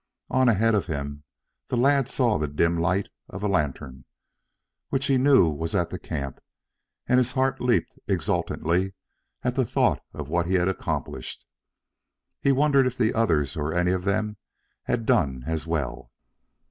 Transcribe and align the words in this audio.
On 0.31 0.49
ahead 0.49 0.73
of 0.73 0.87
him 0.87 1.25
the 1.67 1.77
lad 1.77 2.09
saw 2.09 2.39
the 2.39 2.47
dim 2.47 2.75
light 2.79 3.09
of 3.29 3.43
a 3.43 3.47
lantern, 3.47 4.05
which 4.89 5.05
he 5.05 5.19
knew 5.19 5.47
was 5.47 5.75
at 5.75 5.91
the 5.91 5.99
camp 5.99 6.39
and 7.05 7.19
his 7.19 7.33
heart 7.33 7.61
leaped 7.61 7.99
exultantly 8.07 8.95
at 9.43 9.53
the 9.53 9.63
thought 9.63 10.01
of 10.11 10.27
what 10.27 10.47
he 10.47 10.55
had 10.55 10.67
accomplished. 10.67 11.45
He 12.39 12.51
wondered 12.51 12.87
if 12.87 12.97
the 12.97 13.13
others 13.13 13.55
or 13.55 13.75
any 13.75 13.91
of 13.91 14.03
them 14.03 14.37
had 14.85 15.05
done 15.05 15.43
as 15.45 15.67
well. 15.67 16.11